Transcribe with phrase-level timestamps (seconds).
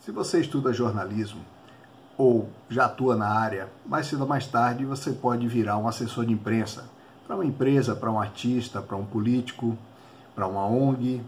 [0.00, 1.40] Se você estuda jornalismo
[2.16, 6.24] ou já atua na área, mais cedo ou mais tarde você pode virar um assessor
[6.24, 6.84] de imprensa
[7.26, 9.76] para uma empresa, para um artista, para um político,
[10.34, 11.22] para uma ONG.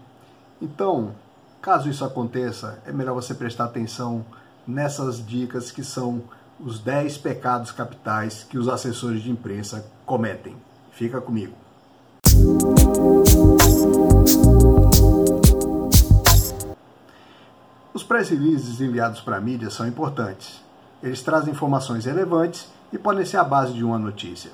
[0.61, 1.13] Então,
[1.61, 4.25] caso isso aconteça, é melhor você prestar atenção
[4.65, 6.23] nessas dicas que são
[6.59, 10.55] os 10 pecados capitais que os assessores de imprensa cometem.
[10.91, 11.53] Fica comigo.
[17.93, 20.61] Os press releases enviados para a mídia são importantes.
[21.01, 24.51] Eles trazem informações relevantes e podem ser a base de uma notícia.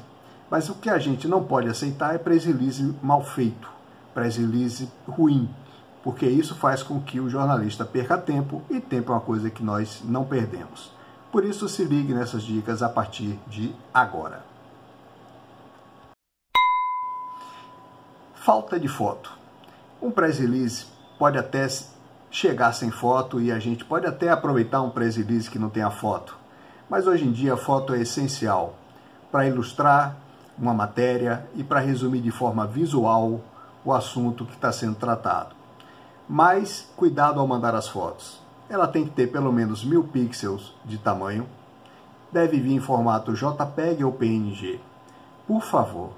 [0.50, 3.70] Mas o que a gente não pode aceitar é press release mal feito,
[4.14, 5.50] press release ruim,
[6.04, 9.64] porque isso faz com que o jornalista perca tempo e tempo é uma coisa que
[9.64, 10.92] nós não perdemos.
[11.32, 14.55] Por isso, se ligue nessas dicas a partir de agora.
[18.46, 19.32] Falta de foto.
[20.00, 20.86] Um press release
[21.18, 21.68] pode até
[22.30, 25.90] chegar sem foto e a gente pode até aproveitar um press release que não tenha
[25.90, 26.38] foto.
[26.88, 28.76] Mas hoje em dia a foto é essencial
[29.32, 30.16] para ilustrar
[30.60, 33.42] uma matéria e para resumir de forma visual
[33.84, 35.56] o assunto que está sendo tratado.
[36.30, 41.00] Mas cuidado ao mandar as fotos ela tem que ter pelo menos mil pixels de
[41.00, 41.48] tamanho,
[42.32, 44.80] deve vir em formato JPEG ou PNG.
[45.48, 46.12] Por favor,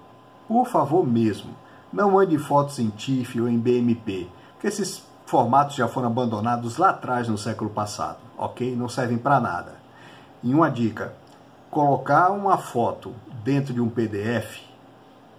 [0.45, 1.55] por favor mesmo,
[1.91, 7.27] não fotos em TIFF ou em BMP, porque esses formatos já foram abandonados lá atrás
[7.27, 8.75] no século passado, ok?
[8.75, 9.75] Não servem para nada.
[10.43, 11.13] E uma dica:
[11.69, 13.13] colocar uma foto
[13.43, 14.61] dentro de um PDF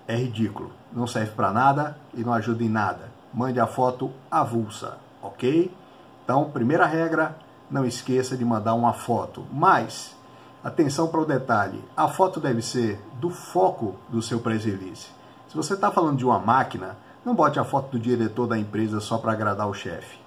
[0.07, 3.11] é ridículo, não serve para nada e não ajuda em nada.
[3.33, 5.71] Mande a foto avulsa, ok?
[6.25, 7.37] Então, primeira regra,
[7.71, 9.45] não esqueça de mandar uma foto.
[9.53, 10.17] Mas,
[10.65, 15.18] atenção para o detalhe, a foto deve ser do foco do seu press release.
[15.49, 19.01] Se você está falando de uma máquina, não bote a foto do diretor da empresa
[19.01, 20.19] só para agradar o chefe.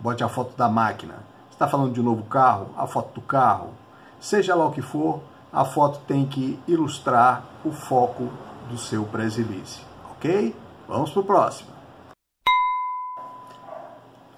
[0.00, 1.16] Bote a foto da máquina.
[1.50, 3.74] Está falando de um novo carro, a foto do carro.
[4.18, 5.20] Seja lá o que for,
[5.52, 8.30] a foto tem que ilustrar o foco
[8.70, 9.82] do seu press release.
[10.12, 10.56] Ok?
[10.88, 11.68] Vamos para o próximo.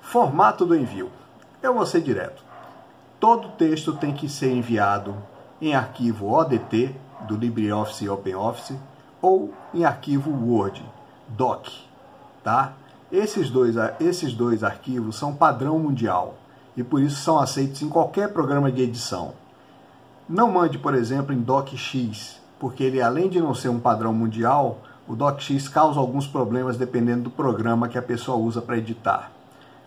[0.01, 1.13] Formato do envio.
[1.63, 2.43] Eu vou ser direto.
[3.21, 5.15] Todo texto tem que ser enviado
[5.63, 8.77] em arquivo ODT do LibreOffice e OpenOffice
[9.25, 10.85] ou em arquivo Word,
[11.29, 11.69] Doc,
[12.43, 12.73] tá?
[13.11, 16.35] Esses dois, esses dois arquivos são padrão mundial
[16.77, 19.33] e por isso são aceitos em qualquer programa de edição.
[20.29, 24.79] Não mande, por exemplo, em DocX, porque ele além de não ser um padrão mundial,
[25.07, 29.31] o DocX causa alguns problemas dependendo do programa que a pessoa usa para editar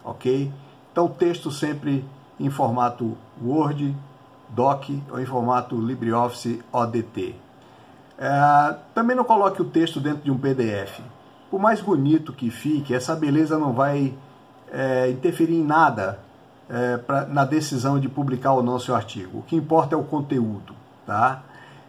[0.07, 0.51] ok?
[0.91, 2.03] Então, texto sempre
[2.39, 3.95] em formato Word,
[4.49, 7.35] Doc ou em formato LibreOffice ODT.
[8.17, 10.99] É, também não coloque o texto dentro de um PDF.
[11.49, 14.13] Por mais bonito que fique, essa beleza não vai
[14.71, 16.19] é, interferir em nada
[16.69, 19.39] é, pra, na decisão de publicar ou não seu artigo.
[19.39, 20.73] O que importa é o conteúdo,
[21.05, 21.43] tá?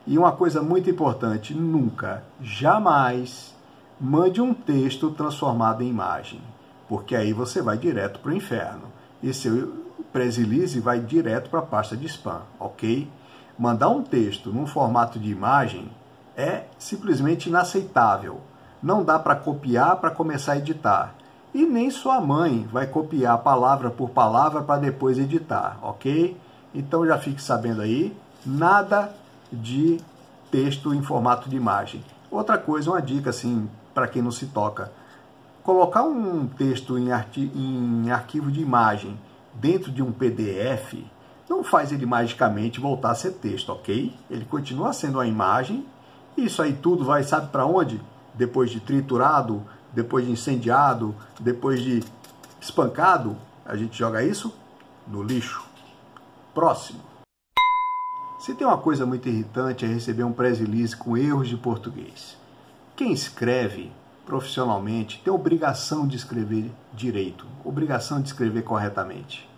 [0.06, 3.54] E uma coisa muito importante, nunca, jamais
[4.00, 6.40] mande um texto transformado em imagem
[6.88, 8.84] porque aí você vai direto para o inferno.
[9.22, 13.08] E seu press release vai direto para a pasta de spam, ok?
[13.58, 15.90] Mandar um texto num formato de imagem
[16.38, 18.40] é simplesmente inaceitável.
[18.82, 21.14] Não dá para copiar para começar a editar.
[21.52, 26.34] E nem sua mãe vai copiar palavra por palavra para depois editar, ok?
[26.74, 28.16] Então já fique sabendo aí,
[28.46, 29.12] nada
[29.52, 30.00] de
[30.50, 32.04] texto em formato de imagem.
[32.30, 34.92] Outra coisa, uma dica assim, para quem não se toca
[35.68, 37.10] Colocar um texto em,
[37.54, 39.18] em arquivo de imagem
[39.52, 40.94] dentro de um PDF
[41.46, 44.14] não faz ele magicamente voltar a ser texto, ok?
[44.30, 45.84] Ele continua sendo uma imagem.
[46.38, 48.00] Isso aí tudo vai, sabe para onde?
[48.32, 49.60] Depois de triturado,
[49.92, 52.04] depois de incendiado, depois de
[52.60, 54.54] espancado, a gente joga isso
[55.04, 55.64] no lixo.
[56.54, 57.00] Próximo.
[58.38, 62.36] Se tem uma coisa muito irritante é receber um press com erros de português.
[62.94, 63.90] Quem escreve
[64.24, 69.48] profissionalmente tem obrigação de escrever direito, obrigação de escrever corretamente.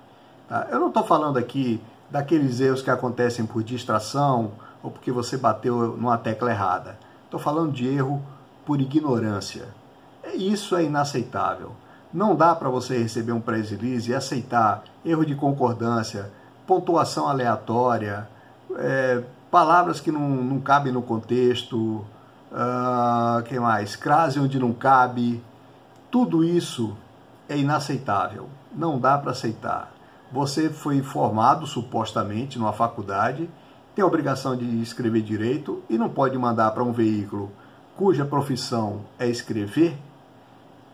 [0.49, 0.67] Tá?
[0.71, 1.79] Eu não estou falando aqui
[2.11, 4.53] daqueles erros que acontecem por distração
[4.83, 6.99] ou porque você bateu numa tecla errada.
[7.25, 8.23] Estou falando de erro
[8.65, 9.69] por ignorância.
[10.35, 11.73] Isso é inaceitável.
[12.13, 16.31] Não dá para você receber um press release e aceitar erro de concordância,
[16.67, 18.29] pontuação aleatória,
[18.77, 22.05] é, palavras que não, não cabem no contexto,
[22.51, 23.97] uh, que mais?
[23.97, 25.43] Crase onde não cabe.
[26.11, 26.97] Tudo isso
[27.49, 28.49] é inaceitável.
[28.73, 29.93] Não dá para aceitar.
[30.33, 33.51] Você foi formado supostamente numa faculdade,
[33.95, 37.51] tem a obrigação de escrever direito e não pode mandar para um veículo
[37.97, 39.97] cuja profissão é escrever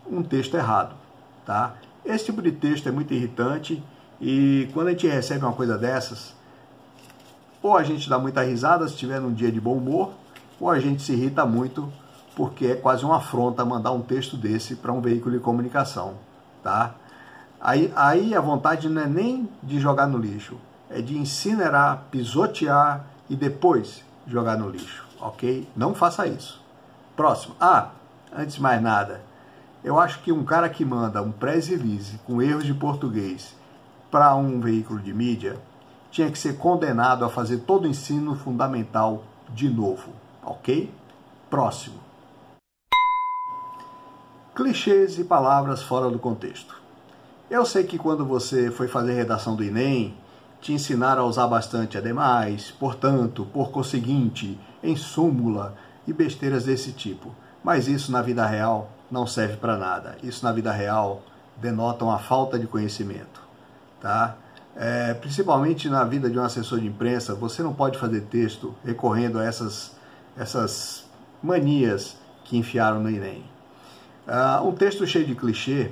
[0.09, 0.95] um texto errado,
[1.45, 1.75] tá?
[2.03, 3.83] Esse tipo de texto é muito irritante
[4.19, 6.33] e quando a gente recebe uma coisa dessas,
[7.61, 10.13] ou a gente dá muita risada se estiver num dia de bom humor,
[10.59, 11.91] ou a gente se irrita muito
[12.35, 16.15] porque é quase uma afronta mandar um texto desse para um veículo de comunicação,
[16.61, 16.93] tá?
[17.59, 20.57] Aí, aí a vontade não é nem de jogar no lixo,
[20.89, 25.67] é de incinerar, pisotear e depois jogar no lixo, ok?
[25.75, 26.61] Não faça isso.
[27.15, 27.55] Próximo.
[27.59, 27.89] Ah,
[28.35, 29.21] antes de mais nada,
[29.83, 33.55] eu acho que um cara que manda um press release com erros de português
[34.11, 35.57] para um veículo de mídia
[36.11, 40.11] tinha que ser condenado a fazer todo o ensino fundamental de novo,
[40.43, 40.91] ok?
[41.49, 41.99] Próximo.
[44.55, 46.81] Clichês e palavras fora do contexto.
[47.49, 50.17] Eu sei que quando você foi fazer redação do Enem,
[50.67, 55.73] te ensinaram a usar bastante ademais, portanto, por conseguinte, em súmula
[56.05, 57.33] e besteiras desse tipo.
[57.63, 60.17] Mas isso na vida real não serve para nada.
[60.21, 61.21] Isso na vida real
[61.55, 63.41] denota uma falta de conhecimento,
[64.01, 64.35] tá?
[64.75, 69.39] É, principalmente na vida de um assessor de imprensa, você não pode fazer texto recorrendo
[69.39, 69.95] a essas,
[70.35, 71.05] essas
[71.41, 73.45] manias que enfiaram no Enem.
[74.27, 75.91] Uh, um texto cheio de clichê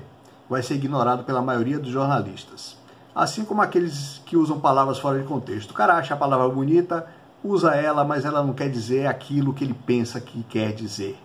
[0.50, 2.76] vai ser ignorado pela maioria dos jornalistas,
[3.16, 5.72] assim como aqueles que usam palavras fora de contexto.
[5.72, 7.08] O cara acha a palavra bonita,
[7.44, 11.18] usa ela, mas ela não quer dizer aquilo que ele pensa que quer dizer.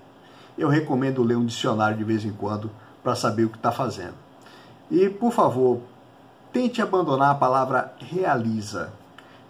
[0.57, 2.71] Eu recomendo ler um dicionário de vez em quando
[3.03, 4.15] para saber o que está fazendo.
[4.91, 5.81] E, por favor,
[6.53, 8.93] Tente abandonar a palavra realiza.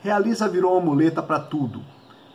[0.02, 1.80] Realiza virou uma muleta para tudo.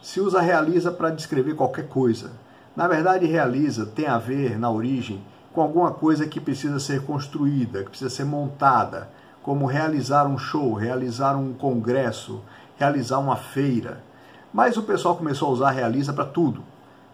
[0.02, 2.32] Se usa realiza para descrever qualquer coisa.
[2.76, 5.22] Na verdade, realiza tem a ver, na origem,
[5.54, 9.08] com alguma coisa que precisa ser construída, que precisa ser montada,
[9.46, 12.42] como realizar um show, realizar um congresso,
[12.78, 14.04] realizar uma feira.
[14.52, 16.64] Mas o pessoal começou a usar realiza para tudo.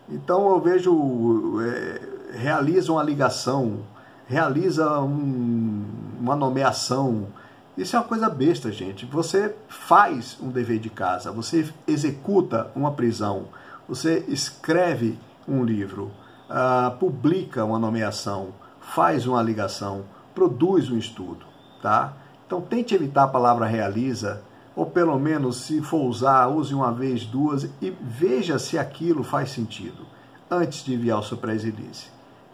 [0.08, 3.80] Então eu vejo, é, realiza uma ligação,
[4.26, 5.84] realiza um,
[6.22, 7.28] uma nomeação,
[7.78, 9.06] isso é uma coisa besta, gente.
[9.08, 13.50] Você faz um dever de casa, você executa uma prisão,
[13.90, 16.10] você escreve um livro,
[16.50, 21.46] uh, publica uma nomeação, faz uma ligação, produz um estudo,
[21.82, 22.21] tá?
[22.52, 24.42] Então tente evitar a palavra realiza,
[24.76, 29.52] ou pelo menos, se for usar, use uma vez, duas e veja se aquilo faz
[29.52, 30.06] sentido
[30.50, 31.64] antes de enviar o seu press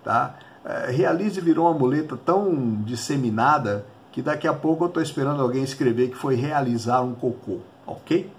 [0.04, 0.36] tá?
[0.64, 5.64] Uh, realize virou uma muleta tão disseminada que daqui a pouco eu estou esperando alguém
[5.64, 7.58] escrever que foi realizar um cocô,
[7.88, 8.32] ok?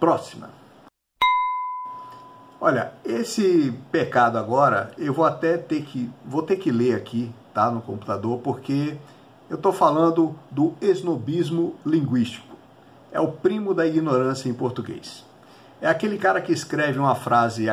[0.00, 0.50] Próxima.
[2.60, 7.70] Olha, esse pecado agora eu vou até ter que vou ter que ler aqui, tá,
[7.70, 8.98] no computador, porque
[9.48, 12.56] eu estou falando do esnobismo linguístico.
[13.10, 15.24] É o primo da ignorância em português.
[15.80, 17.66] É aquele cara que escreve uma frase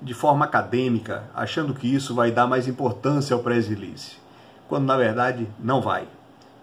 [0.00, 3.68] de forma acadêmica, achando que isso vai dar mais importância ao press
[4.68, 6.06] quando na verdade não vai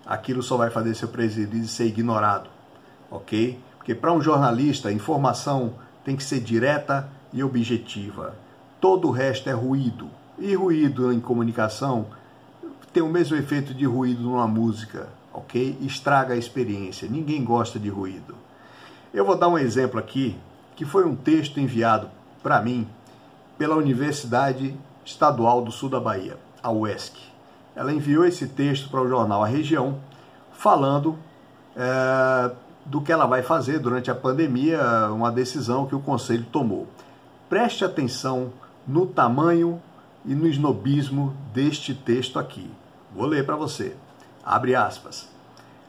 [0.05, 2.49] aquilo só vai fazer seu presidente ser ignorado,
[3.09, 3.59] ok?
[3.77, 5.73] Porque para um jornalista, informação
[6.03, 8.35] tem que ser direta e objetiva.
[8.79, 10.07] Todo o resto é ruído.
[10.37, 12.07] E ruído em comunicação
[12.95, 15.77] tem o mesmo efeito de ruído numa música, ok?
[15.81, 17.07] Estraga a experiência.
[17.07, 18.35] Ninguém gosta de ruído.
[19.13, 20.35] Eu vou dar um exemplo aqui,
[20.75, 22.09] que foi um texto enviado
[22.41, 22.87] para mim
[23.57, 24.75] pela Universidade
[25.05, 27.35] Estadual do Sul da Bahia, a UESC
[27.75, 29.99] ela enviou esse texto para o jornal A Região,
[30.53, 31.17] falando
[31.75, 32.51] é,
[32.85, 34.81] do que ela vai fazer durante a pandemia,
[35.11, 36.87] uma decisão que o Conselho tomou.
[37.49, 38.53] Preste atenção
[38.87, 39.81] no tamanho
[40.25, 42.71] e no esnobismo deste texto aqui.
[43.15, 43.95] Vou ler para você.
[44.43, 45.29] Abre aspas.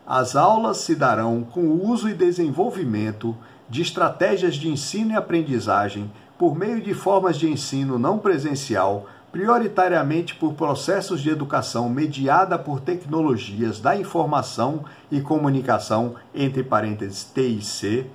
[0.07, 3.37] As aulas se darão com o uso e desenvolvimento
[3.69, 10.35] de estratégias de ensino e aprendizagem por meio de formas de ensino não presencial prioritariamente
[10.35, 17.63] por processos de educação mediada por tecnologias da informação e comunicação, entre parênteses T e
[17.63, 18.07] C,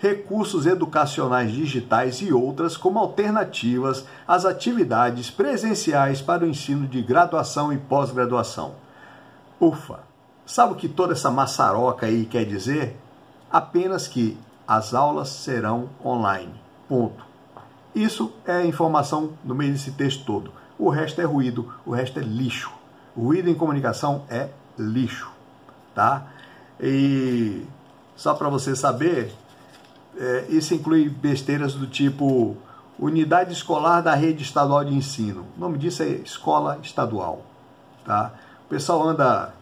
[0.00, 7.70] recursos educacionais digitais e outras como alternativas às atividades presenciais para o ensino de graduação
[7.72, 8.74] e pós-graduação.
[9.60, 10.00] Ufa!
[10.46, 12.96] Sabe o que toda essa maçaroca aí quer dizer?
[13.52, 16.54] Apenas que as aulas serão online.
[16.88, 17.24] Ponto.
[17.94, 20.50] Isso é a informação no meio desse texto todo.
[20.78, 22.72] O resto é ruído, o resto é lixo.
[23.14, 25.30] ruído em comunicação é lixo,
[25.94, 26.26] tá?
[26.80, 27.66] E
[28.16, 29.32] só para você saber,
[30.16, 32.56] é, isso inclui besteiras do tipo
[32.98, 35.46] unidade escolar da rede estadual de ensino.
[35.56, 37.42] O nome disso é escola estadual,
[38.04, 38.32] tá?
[38.66, 39.54] O pessoal anda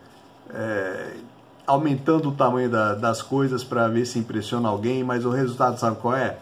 [0.51, 1.17] é,
[1.67, 5.97] aumentando o tamanho da, das coisas para ver se impressiona alguém, mas o resultado sabe
[5.97, 6.39] qual é?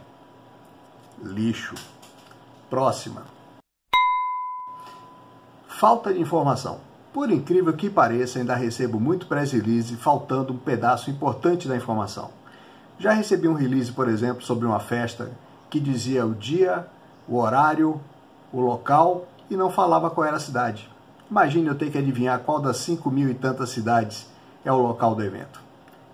[1.23, 1.75] Lixo.
[2.71, 3.37] Próxima
[5.77, 6.81] falta de informação.
[7.13, 12.31] Por incrível que pareça, ainda recebo muito press release faltando um pedaço importante da informação.
[12.99, 15.31] Já recebi um release, por exemplo, sobre uma festa
[15.69, 16.87] que dizia o dia,
[17.29, 18.01] o horário,
[18.53, 20.89] o local e não falava qual era a cidade.
[21.31, 24.27] Imagine eu ter que adivinhar qual das 5 mil e tantas cidades
[24.65, 25.61] é o local do evento.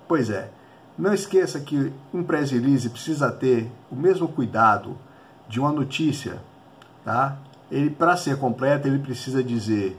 [0.08, 0.50] Pois é,
[0.98, 4.96] não esqueça que um press release precisa ter o mesmo cuidado
[5.48, 6.40] de uma notícia,
[7.04, 7.36] tá?
[7.70, 9.98] Ele para ser completo, ele precisa dizer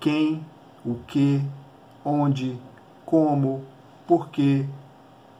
[0.00, 0.44] quem,
[0.84, 1.44] o que,
[2.04, 2.58] onde,
[3.04, 3.64] como,
[4.06, 4.66] porquê,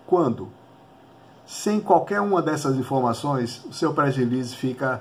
[0.06, 0.49] quando.
[1.47, 5.00] Sem qualquer uma dessas informações, o seu press release fica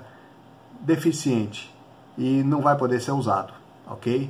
[0.79, 1.73] deficiente
[2.15, 3.51] e não vai poder ser usado,
[3.87, 4.29] ok?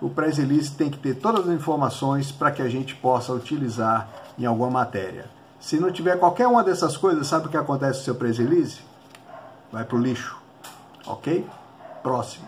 [0.00, 4.08] O press release tem que ter todas as informações para que a gente possa utilizar
[4.36, 5.26] em alguma matéria.
[5.60, 8.38] Se não tiver qualquer uma dessas coisas, sabe o que acontece com o seu press
[8.38, 8.80] release?
[9.70, 10.36] Vai para o lixo,
[11.06, 11.46] ok?
[12.02, 12.46] Próximo.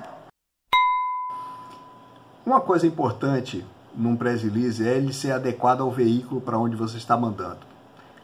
[2.44, 6.96] Uma coisa importante num press release é ele ser adequado ao veículo para onde você
[6.96, 7.75] está mandando.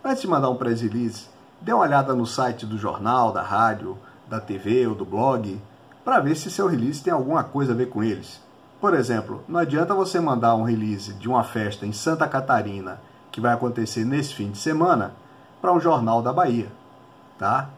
[0.05, 1.29] Antes de mandar um press release,
[1.61, 3.97] dê uma olhada no site do jornal, da rádio,
[4.29, 5.61] da TV ou do blog
[6.05, 8.41] para ver se seu release tem alguma coisa a ver com eles.
[8.81, 13.41] Por exemplo, não adianta você mandar um release de uma festa em Santa Catarina que
[13.41, 15.13] vai acontecer nesse fim de semana
[15.61, 16.73] para um jornal da Bahia,
[17.39, 17.71] tá?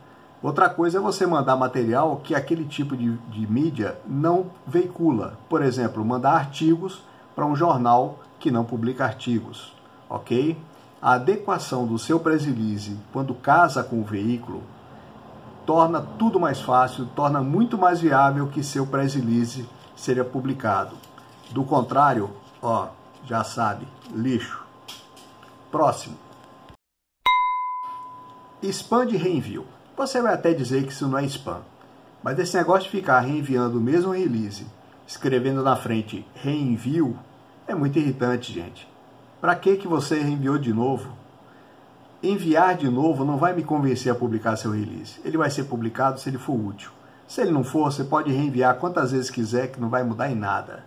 [0.42, 5.38] Outra coisa é você mandar material que aquele tipo de, de mídia não veicula.
[5.46, 7.02] Por exemplo, mandar artigos
[7.36, 9.74] para um jornal que não publica artigos,
[10.08, 10.56] ok?
[11.04, 14.62] A adequação do seu press release quando casa com o veículo
[15.66, 20.96] torna tudo mais fácil, torna muito mais viável que seu press release seria publicado.
[21.50, 22.30] Do contrário,
[22.62, 22.88] ó,
[23.26, 24.64] já sabe, lixo.
[25.70, 26.16] Próximo.
[28.62, 29.66] Spam de reenvio.
[29.98, 31.60] Você vai até dizer que isso não é spam,
[32.22, 34.66] mas esse negócio de ficar reenviando o mesmo release,
[35.06, 37.14] escrevendo na frente reenvio,
[37.68, 38.93] é muito irritante, gente.
[39.44, 41.10] Para que que você reenviou de novo?
[42.22, 45.20] Enviar de novo não vai me convencer a publicar seu release.
[45.22, 46.90] Ele vai ser publicado se ele for útil.
[47.28, 50.34] Se ele não for, você pode reenviar quantas vezes quiser, que não vai mudar em
[50.34, 50.82] nada.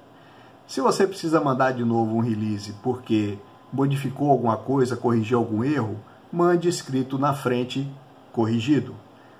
[0.66, 3.38] Se você precisa mandar de novo um release porque
[3.72, 5.96] modificou alguma coisa, corrigiu algum erro,
[6.34, 7.88] mande escrito na frente
[8.34, 8.96] corrigido.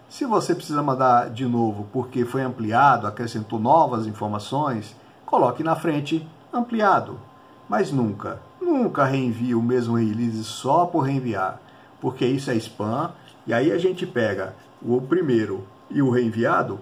[0.08, 4.96] Se você precisa mandar de novo porque foi ampliado, acrescentou novas informações,
[5.26, 7.20] coloque na frente ampliado.
[7.68, 11.62] Mas nunca, nunca reenvie o mesmo release só por reenviar
[12.00, 13.12] porque isso é spam,
[13.46, 16.80] e aí a gente pega o primeiro e o reenviado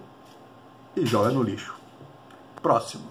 [0.94, 1.74] e joga no lixo.
[2.62, 3.04] Próximo.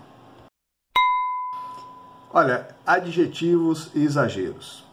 [2.32, 4.84] Olha, adjetivos e exageros.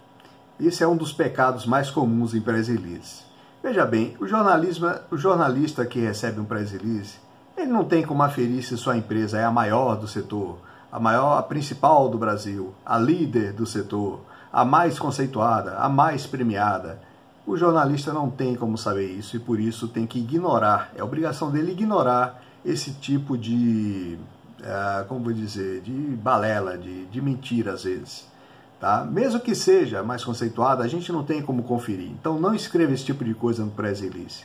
[0.60, 3.24] Esse é um dos pecados mais comuns em press release.
[3.62, 7.18] Veja bem, o, jornalismo, o jornalista que recebe um press release,
[7.56, 10.58] ele não tem como aferir se sua empresa é a maior do setor,
[10.92, 14.20] a maior, a principal do Brasil, a líder do setor,
[14.52, 17.00] a mais conceituada, a mais premiada.
[17.46, 21.50] O jornalista não tem como saber isso e por isso tem que ignorar, é obrigação
[21.50, 24.18] dele ignorar esse tipo de,
[24.60, 28.30] uh, como vou dizer, de balela, de, de mentira às vezes.
[28.78, 29.04] Tá?
[29.04, 32.10] Mesmo que seja mais conceituada, a gente não tem como conferir.
[32.10, 34.44] Então não escreva esse tipo de coisa no press release.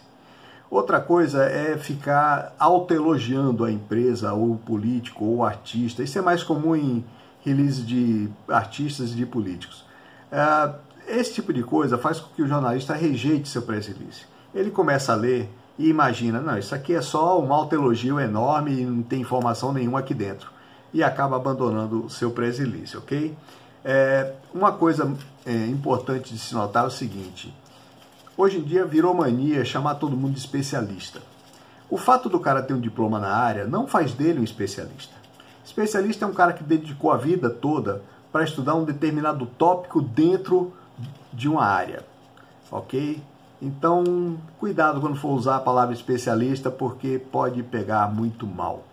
[0.70, 6.04] Outra coisa é ficar autoelogiando a empresa, ou o político, ou o artista.
[6.04, 7.06] Isso é mais comum em
[7.44, 9.86] release de artistas e de políticos.
[10.32, 10.76] Uh,
[11.08, 14.26] esse tipo de coisa faz com que o jornalista rejeite seu press release.
[14.54, 18.86] Ele começa a ler e imagina, não, isso aqui é só um elogio enorme e
[18.86, 20.52] não tem informação nenhuma aqui dentro.
[20.94, 23.38] E acaba abandonando seu press release, ok?
[23.86, 25.14] É, uma coisa
[25.46, 27.54] é, importante de se notar é o seguinte:
[28.38, 31.20] hoje em dia virou mania chamar todo mundo de especialista.
[31.90, 35.16] O fato do cara ter um diploma na área não faz dele um especialista.
[35.66, 40.74] Especialista é um cara que dedicou a vida toda para estudar um determinado tópico dentro
[41.34, 42.06] de uma área,
[42.72, 43.22] ok?
[43.62, 48.84] Então, cuidado quando for usar a palavra especialista, porque pode pegar muito mal,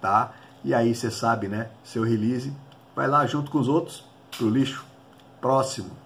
[0.00, 0.32] tá?
[0.64, 1.68] E aí você sabe, né?
[1.82, 2.52] Seu release
[2.94, 4.84] vai lá junto com os outros pro lixo.
[5.40, 6.01] Próximo.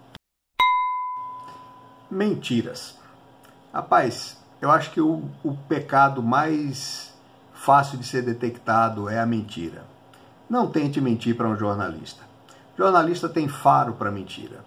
[2.16, 2.94] Mentiras.
[3.70, 7.12] Rapaz, eu acho que o, o pecado mais
[7.52, 9.84] fácil de ser detectado é a mentira.
[10.48, 12.22] Não tente mentir para um jornalista.
[12.74, 14.64] Jornalista tem faro para mentira.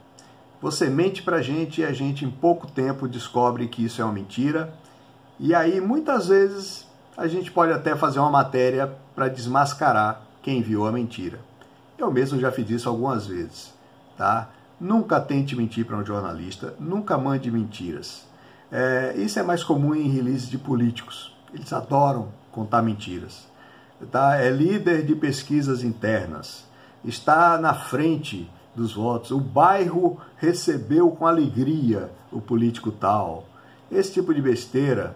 [0.62, 4.06] Você mente para a gente e a gente em pouco tempo descobre que isso é
[4.06, 4.72] uma mentira.
[5.40, 6.86] E aí muitas vezes
[7.18, 11.40] a gente pode até fazer uma matéria para desmascarar quem enviou a mentira.
[11.98, 13.74] Eu mesmo já fiz isso algumas vezes,
[14.16, 14.50] tá?
[14.80, 18.26] Nunca tente mentir para um jornalista, nunca mande mentiras.
[18.72, 21.36] É, isso é mais comum em release de políticos.
[21.54, 23.48] Eles adoram contar mentiras.
[24.12, 24.38] Tá?
[24.38, 26.70] É líder de pesquisas internas
[27.04, 33.46] está na frente dos votos, o bairro recebeu com alegria o político tal.
[33.92, 35.16] Esse tipo de besteira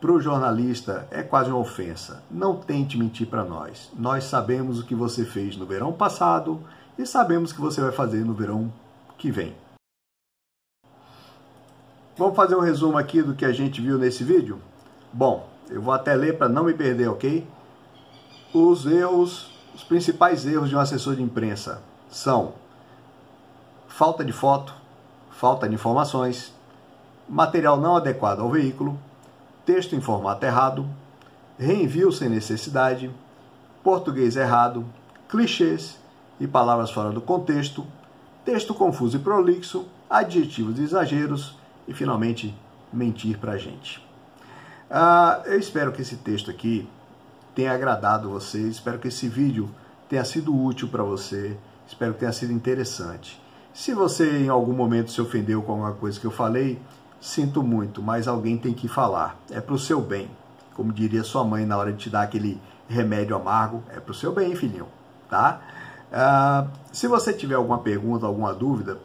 [0.00, 2.22] para o jornalista é quase uma ofensa.
[2.30, 3.90] Não tente mentir para nós.
[3.98, 6.60] Nós sabemos o que você fez no verão passado
[6.98, 8.70] e sabemos o que você vai fazer no verão
[9.24, 9.56] que vem.
[12.14, 14.60] Vamos fazer um resumo aqui do que a gente viu nesse vídeo?
[15.10, 17.48] Bom, eu vou até ler para não me perder, ok?
[18.52, 22.52] Os erros, os principais erros de um assessor de imprensa são
[23.88, 24.74] falta de foto,
[25.30, 26.52] falta de informações,
[27.26, 28.98] material não adequado ao veículo,
[29.64, 30.86] texto em formato errado,
[31.58, 33.10] reenvio sem necessidade,
[33.82, 34.84] português errado,
[35.30, 35.98] clichês
[36.38, 37.86] e palavras fora do contexto,
[38.44, 41.56] texto confuso e prolixo, adjetivos e exageros
[41.88, 42.54] e, finalmente,
[42.92, 44.04] mentir para a gente.
[44.90, 46.88] Ah, eu espero que esse texto aqui
[47.54, 49.70] tenha agradado você, espero que esse vídeo
[50.08, 53.40] tenha sido útil para você, espero que tenha sido interessante.
[53.72, 56.80] Se você em algum momento se ofendeu com alguma coisa que eu falei,
[57.24, 59.40] Sinto muito, mas alguém tem que falar.
[59.50, 60.28] É para o seu bem.
[60.74, 64.14] Como diria sua mãe na hora de te dar aquele remédio amargo, é para o
[64.14, 64.86] seu bem, filhinho.
[65.30, 65.58] Tá?
[66.14, 68.98] Uh, se você tiver alguma pergunta, alguma dúvida,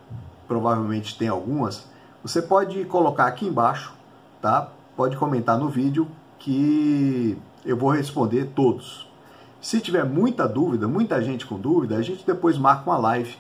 [0.48, 1.88] provavelmente tem algumas,
[2.22, 3.96] você pode colocar aqui embaixo,
[4.39, 4.70] tá?
[4.96, 7.36] Pode comentar no vídeo que
[7.66, 9.10] eu vou responder todos.
[9.60, 13.36] Se tiver muita dúvida, muita gente com dúvida, a gente depois marca uma live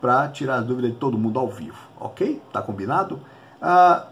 [0.00, 2.40] para tirar as dúvidas de todo mundo ao vivo, ok?
[2.50, 3.16] Tá combinado?
[3.60, 4.06] Uh,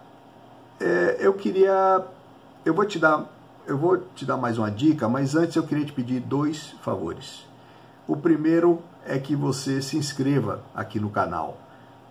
[0.79, 2.05] é, eu queria,
[2.63, 3.25] eu vou te dar,
[3.67, 7.48] eu vou te dar mais uma dica, mas antes eu queria te pedir dois favores.
[8.09, 11.59] O primeiro é que você se inscreva aqui no canal,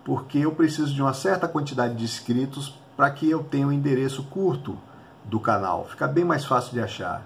[0.06, 4.22] porque eu preciso de uma certa quantidade de inscritos para que eu tenha um endereço
[4.26, 4.78] curto
[5.26, 7.26] do canal, fica bem mais fácil de achar.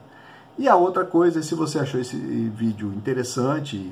[0.57, 3.91] E a outra coisa é se você achou esse vídeo interessante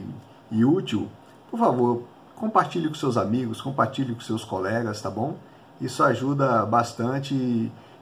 [0.49, 1.09] e útil,
[1.51, 2.03] por favor,
[2.37, 5.35] compartilhe com seus amigos, compartilhe com seus colegas, tá bom?
[5.81, 7.35] Isso ajuda bastante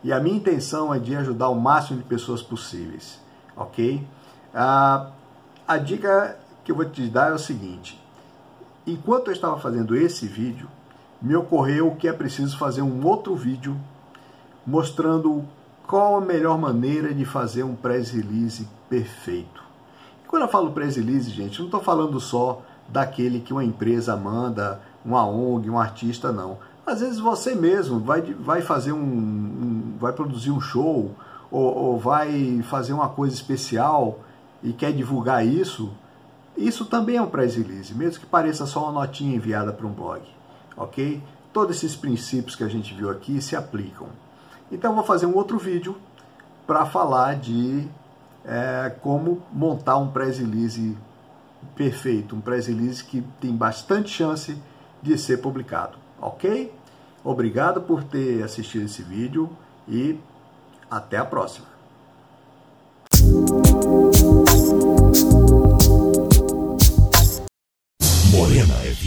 [0.03, 3.19] e, a minha intenção é de ajudar o máximo de pessoas possíveis,
[3.55, 4.05] ok?
[4.53, 5.09] Ah,
[5.67, 7.97] a dica que eu vou te dar é o seguinte:
[8.85, 10.67] enquanto eu estava fazendo esse vídeo,
[11.21, 13.77] me ocorreu que é preciso fazer um outro vídeo
[14.65, 15.45] mostrando
[15.87, 19.63] qual a melhor maneira de fazer um press release perfeito.
[20.25, 24.17] E quando eu falo press release, gente, não estou falando só daquele que uma empresa
[24.17, 26.57] manda, uma ONG, um artista, não.
[26.85, 31.15] Às vezes você mesmo vai, vai fazer um, um vai produzir um show
[31.49, 34.19] ou, ou vai fazer uma coisa especial
[34.61, 35.93] e quer divulgar isso,
[36.57, 39.91] isso também é um press release, mesmo que pareça só uma notinha enviada para um
[39.91, 40.21] blog,
[40.75, 41.21] ok?
[41.53, 44.07] Todos esses princípios que a gente viu aqui se aplicam.
[44.71, 45.95] Então vou fazer um outro vídeo
[46.65, 47.87] para falar de
[48.43, 50.97] é, como montar um press release
[51.75, 54.57] perfeito, um press release que tem bastante chance
[55.01, 56.73] de ser publicado ok?
[57.23, 59.49] Obrigado por ter assistido esse vídeo
[59.87, 60.19] e
[60.89, 61.76] até a próxima.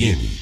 [0.00, 0.39] tiene.